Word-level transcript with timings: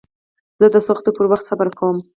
زه 0.59 0.65
د 0.73 0.77
سختیو 0.87 1.15
پر 1.17 1.25
وخت 1.31 1.45
صبر 1.49 1.67
کوم. 1.79 1.97